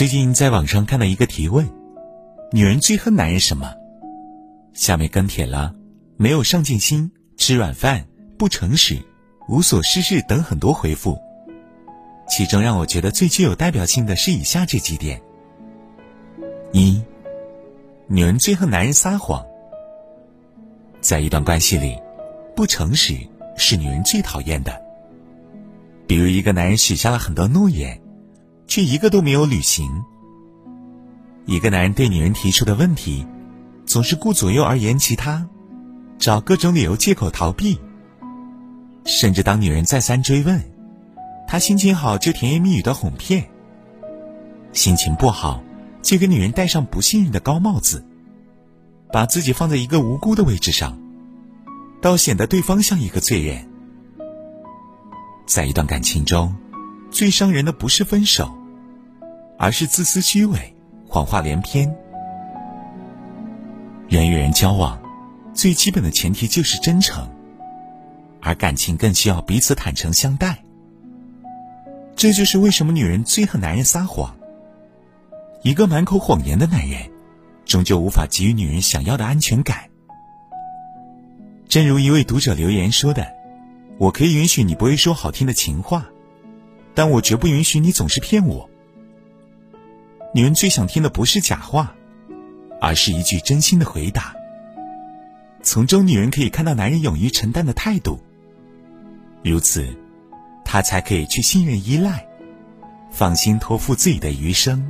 [0.00, 1.68] 最近在网上看到一个提问：
[2.52, 3.74] 女人最恨男人什么？
[4.72, 5.74] 下面跟帖了
[6.16, 8.06] 没有上进心、吃软饭、
[8.38, 8.96] 不诚实、
[9.46, 11.18] 无所事事等很多回复。
[12.26, 15.20] 其中让我觉得最具有代表性的是以下这几点：
[16.72, 17.02] 一，
[18.06, 19.44] 女人最恨男人撒谎。
[21.02, 21.98] 在一段关系里，
[22.56, 23.18] 不诚实
[23.54, 24.82] 是女人最讨厌的。
[26.06, 28.00] 比如一个男人许下了很多诺言。
[28.70, 30.04] 却一个都没有履行。
[31.44, 33.26] 一个男人对女人提出的问题，
[33.84, 35.44] 总是顾左右而言其他，
[36.20, 37.80] 找各种理由借口逃避。
[39.04, 40.62] 甚至当女人再三追问，
[41.48, 43.50] 他心情好就甜言蜜语的哄骗，
[44.72, 45.60] 心情不好
[46.00, 48.06] 就给女人戴上不信任的高帽子，
[49.12, 50.96] 把自己放在一个无辜的位置上，
[52.00, 53.68] 倒显得对方像一个罪人。
[55.44, 56.54] 在一段感情中，
[57.10, 58.59] 最伤人的不是分手。
[59.62, 60.74] 而是自私虚伪，
[61.06, 61.94] 谎话连篇。
[64.08, 64.98] 人与人交往，
[65.52, 67.28] 最基本的前提就是真诚，
[68.40, 70.64] 而感情更需要彼此坦诚相待。
[72.16, 74.34] 这就是为什么女人最恨男人撒谎。
[75.62, 77.10] 一个满口谎言的男人，
[77.66, 79.90] 终究无法给予女人想要的安全感。
[81.68, 83.30] 正如一位读者留言说的
[84.00, 86.06] ：“我可以允许你不会说好听的情话，
[86.94, 88.66] 但我绝不允许你总是骗我。”
[90.32, 91.92] 女人最想听的不是假话，
[92.80, 94.34] 而是一句真心的回答。
[95.62, 98.20] 从中，女人可以看到男人勇于承担的态度。
[99.42, 99.86] 如此，
[100.64, 102.24] 她才可以去信任、依赖，
[103.10, 104.88] 放心托付自己的余生。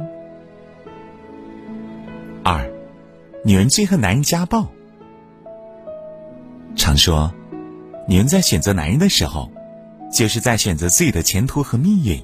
[2.45, 2.71] 二，
[3.43, 4.71] 女人最恨男人家暴。
[6.77, 7.33] 常说，
[8.07, 9.51] 女人在选择男人的时候，
[10.13, 12.23] 就是在选择自己的前途和命运。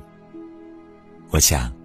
[1.31, 1.76] 我想。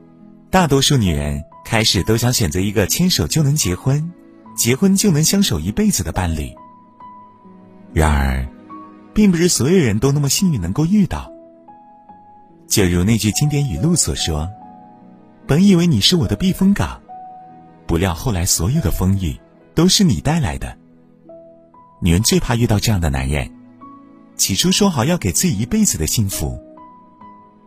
[0.51, 4.11] 大多数女人开始都想选择一个牵手就能结婚、
[4.53, 6.53] 结婚就能相守一辈子的伴侣。
[7.93, 8.45] 然而，
[9.13, 11.31] 并不是所有人都那么幸运能够遇到。
[12.67, 14.49] 就如那句经典语录所说
[15.47, 17.01] ：“本以为你是我的避风港，
[17.87, 19.39] 不料后来所有的风雨
[19.73, 20.77] 都是你带来的。”
[22.03, 23.49] 女人最怕遇到这样的男人，
[24.35, 26.61] 起初说好要给自己一辈子的幸福，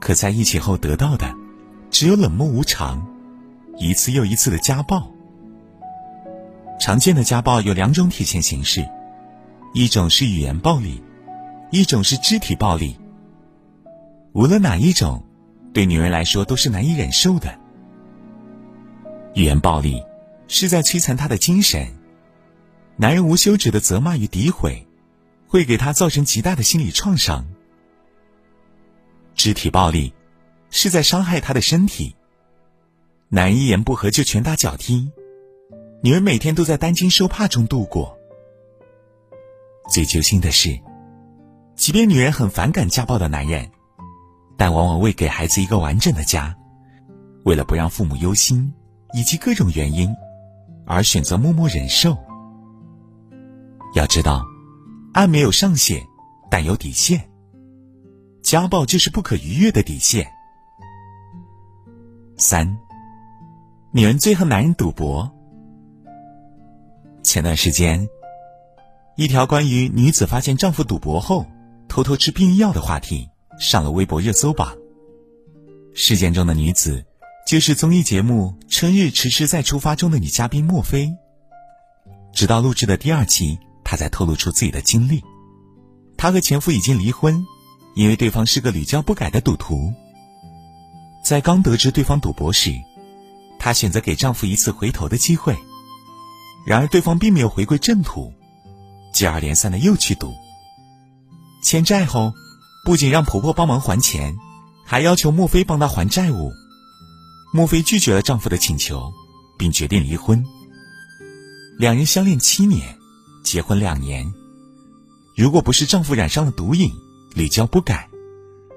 [0.00, 1.34] 可在一起后得到的。
[1.94, 3.06] 只有冷漠无常，
[3.76, 5.12] 一次又一次的家暴。
[6.80, 8.84] 常见的家暴有两种体现形式，
[9.74, 11.00] 一种是语言暴力，
[11.70, 12.98] 一种是肢体暴力。
[14.32, 15.24] 无论哪一种，
[15.72, 17.56] 对女人来说都是难以忍受的。
[19.34, 20.02] 语言暴力
[20.48, 21.86] 是在摧残她的精神，
[22.96, 24.84] 男人无休止的责骂与诋毁，
[25.46, 27.46] 会给她造成极大的心理创伤。
[29.36, 30.12] 肢体暴力。
[30.76, 32.16] 是在伤害他的身体。
[33.28, 35.08] 男人一言不合就拳打脚踢，
[36.02, 38.18] 女人每天都在担惊受怕中度过。
[39.88, 40.76] 最揪心的是，
[41.76, 43.70] 即便女人很反感家暴的男人，
[44.56, 46.56] 但往往为给孩子一个完整的家，
[47.44, 48.74] 为了不让父母忧心，
[49.12, 50.12] 以及各种原因，
[50.86, 52.18] 而选择默默忍受。
[53.94, 54.44] 要知道，
[55.12, 56.04] 爱没有上限，
[56.50, 57.30] 但有底线。
[58.42, 60.33] 家暴就是不可逾越的底线。
[62.36, 62.76] 三，
[63.92, 65.30] 女人最恨男人赌博。
[67.22, 68.08] 前段时间，
[69.16, 71.46] 一条关于女子发现丈夫赌博后
[71.86, 73.30] 偷偷吃避孕药的话题
[73.60, 74.76] 上了微博热搜榜。
[75.94, 77.04] 事件中的女子
[77.46, 81.14] 就是综艺节目《春日迟迟再出发》中的女嘉宾莫非。
[82.32, 85.22] 直到录制的第二期，她才透露出自己的经历：
[86.16, 87.46] 她和前夫已经离婚，
[87.94, 89.94] 因为对方是个屡教不改的赌徒。
[91.24, 92.70] 在刚得知对方赌博时，
[93.58, 95.56] 她选择给丈夫一次回头的机会。
[96.66, 98.30] 然而对方并没有回归正途，
[99.12, 100.34] 接二连三的又去赌。
[101.62, 102.34] 欠债后，
[102.84, 104.36] 不仅让婆婆帮忙还钱，
[104.84, 106.52] 还要求莫非帮她还债务。
[107.54, 109.10] 莫非拒绝了丈夫的请求，
[109.58, 110.44] 并决定离婚。
[111.78, 112.98] 两人相恋七年，
[113.42, 114.30] 结婚两年。
[115.34, 116.92] 如果不是丈夫染上了毒瘾，
[117.34, 118.10] 屡教不改，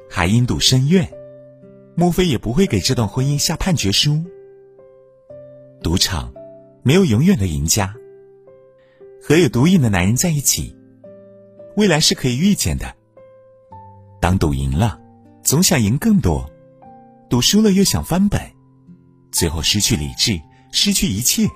[0.09, 1.11] 还因赌生怨。
[1.99, 4.23] 莫非也不会给这段婚姻下判决书？
[5.81, 6.31] 赌场
[6.83, 7.95] 没有永远的赢家。
[9.19, 10.75] 和有毒瘾的男人在一起，
[11.75, 12.93] 未来是可以预见的。
[14.21, 15.01] 当赌赢了，
[15.41, 16.45] 总想赢更多；
[17.31, 18.39] 赌输了又想翻本，
[19.31, 20.39] 最后失去理智，
[20.71, 21.47] 失去一切。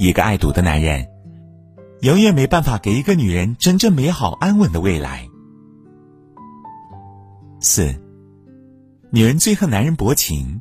[0.00, 1.08] 一个爱赌的男人，
[2.00, 5.28] 永远没办法给一个女人真正美好安稳的未来。
[7.60, 8.04] 四。
[9.16, 10.60] 女人最恨男人薄情。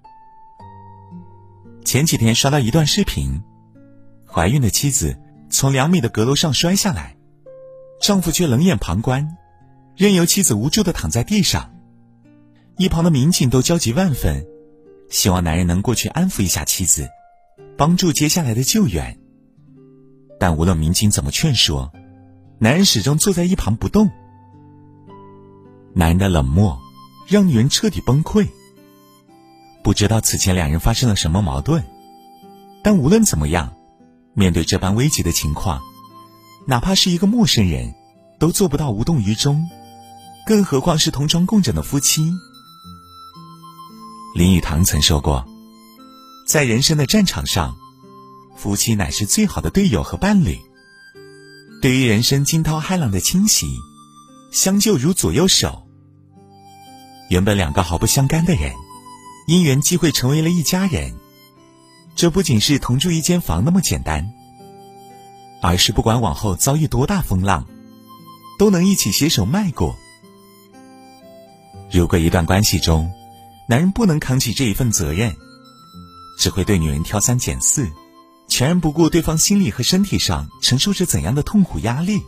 [1.84, 3.44] 前几天刷到一段视频，
[4.26, 5.20] 怀孕的妻子
[5.50, 7.18] 从两米的阁楼上摔下来，
[8.00, 9.36] 丈夫却冷眼旁观，
[9.98, 11.74] 任由妻子无助的躺在地上。
[12.78, 14.48] 一旁的民警都焦急万分，
[15.10, 17.10] 希望男人能过去安抚一下妻子，
[17.76, 19.20] 帮助接下来的救援。
[20.40, 21.92] 但无论民警怎么劝说，
[22.60, 24.10] 男人始终坐在一旁不动。
[25.94, 26.80] 男人的冷漠
[27.28, 28.48] 让女人彻底崩溃。
[29.84, 31.84] 不知道此前两人发生了什么矛盾，
[32.84, 33.76] 但无论怎么样，
[34.34, 35.82] 面对这般危急的情况，
[36.66, 37.94] 哪怕是一个陌生人，
[38.40, 39.70] 都做不到无动于衷，
[40.48, 42.32] 更何况是同床共枕的夫妻。
[44.34, 45.48] 林语堂曾说过，
[46.48, 47.76] 在人生的战场上，
[48.56, 50.60] 夫妻乃是最好的队友和伴侣。
[51.82, 53.68] 对于人生惊涛骇浪的侵袭，
[54.52, 55.85] 相救如左右手。
[57.30, 58.74] 原本两个毫不相干的人。
[59.48, 61.14] 因缘际会成为了一家人，
[62.16, 64.34] 这不仅是同住一间房那么简单，
[65.62, 67.68] 而是不管往后遭遇多大风浪，
[68.58, 69.96] 都能一起携手迈过。
[71.92, 73.14] 如果一段关系中，
[73.70, 75.36] 男人不能扛起这一份责任，
[76.40, 77.88] 只会对女人挑三拣四，
[78.48, 82.20] 全然不顾对方心理和身体上承受着怎样的痛苦压力，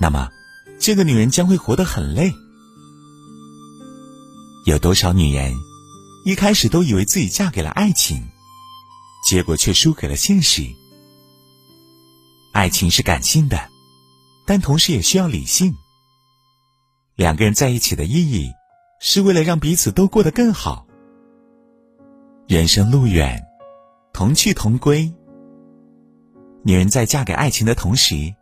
[0.00, 0.30] 那么，
[0.80, 2.32] 这个女人将会活得很累。
[4.64, 5.52] 有多少女人？
[6.24, 8.28] 一开始都以为自己嫁给了爱情，
[9.26, 10.62] 结果却输给了现实。
[12.52, 13.68] 爱情是感性的，
[14.46, 15.74] 但同时也需要理性。
[17.16, 18.52] 两个人在一起的意义，
[19.00, 20.86] 是为了让彼此都过得更好。
[22.46, 23.42] 人生路远，
[24.12, 25.12] 同去同归。
[26.62, 28.32] 女人在嫁给爱情的同时，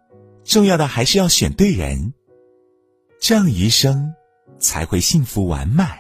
[0.45, 2.13] 重要的还是要选对人，
[3.19, 4.13] 这样余生
[4.59, 6.00] 才会幸福完满。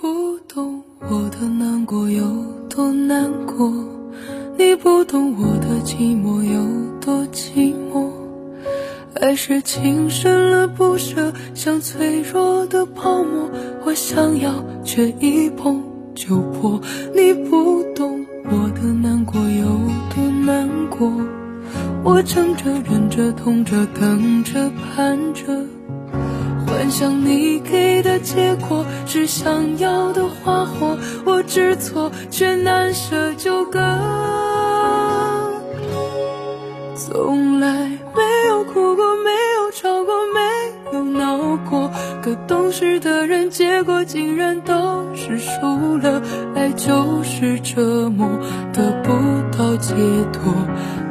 [0.00, 2.24] 不懂我的难过有
[2.68, 3.72] 多难过，
[4.58, 6.64] 你不懂我的寂寞有
[7.00, 8.10] 多寂寞。
[9.20, 13.50] 爱是情深了不舍，像脆弱的泡沫，
[13.84, 15.82] 我想要却一碰
[16.14, 16.80] 就破。
[17.14, 19.66] 你不懂我的难过有
[20.14, 21.12] 多难过，
[22.02, 25.64] 我撑着忍着痛着等着盼着。
[26.72, 30.96] 幻想你给的结果是想要的花火，
[31.26, 33.78] 我知错却难舍纠葛。
[36.96, 37.68] 从来
[38.16, 41.90] 没有哭过，没有吵过，没有闹过，
[42.22, 46.22] 可懂事的人结果竟然都是输了。
[46.54, 48.26] 爱就是折磨，
[48.72, 49.12] 得不
[49.56, 49.94] 到解
[50.32, 50.54] 脱，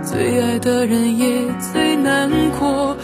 [0.02, 2.98] 最爱的人也最难过。